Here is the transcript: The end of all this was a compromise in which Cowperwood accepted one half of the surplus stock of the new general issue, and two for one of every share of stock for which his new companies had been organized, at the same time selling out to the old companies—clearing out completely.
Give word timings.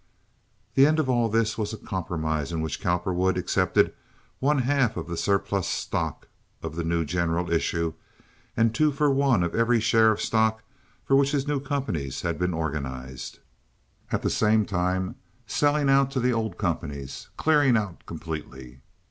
The 0.73 0.87
end 0.87 0.97
of 0.99 1.09
all 1.11 1.29
this 1.29 1.59
was 1.59 1.73
a 1.73 1.77
compromise 1.77 2.51
in 2.51 2.61
which 2.61 2.81
Cowperwood 2.81 3.37
accepted 3.37 3.93
one 4.39 4.57
half 4.63 4.97
of 4.97 5.05
the 5.07 5.15
surplus 5.15 5.67
stock 5.67 6.27
of 6.63 6.75
the 6.75 6.83
new 6.83 7.05
general 7.05 7.51
issue, 7.53 7.93
and 8.57 8.73
two 8.73 8.91
for 8.91 9.11
one 9.11 9.43
of 9.43 9.53
every 9.53 9.79
share 9.79 10.09
of 10.13 10.19
stock 10.19 10.63
for 11.03 11.15
which 11.15 11.33
his 11.33 11.45
new 11.47 11.59
companies 11.59 12.21
had 12.21 12.39
been 12.39 12.51
organized, 12.51 13.37
at 14.11 14.23
the 14.23 14.31
same 14.31 14.65
time 14.65 15.17
selling 15.45 15.87
out 15.87 16.09
to 16.09 16.19
the 16.19 16.33
old 16.33 16.57
companies—clearing 16.57 17.77
out 17.77 18.03
completely. 18.07 18.79